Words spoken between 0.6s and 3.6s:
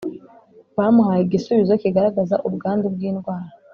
Bamuhaye igisubizo kigaragaza ubwandu bw’indwara